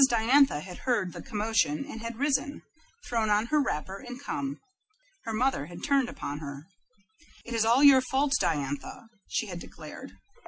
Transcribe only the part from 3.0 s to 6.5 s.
thrown on her wrapper, and come. Her mother had turned upon